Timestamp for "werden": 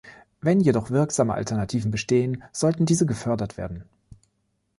3.57-3.83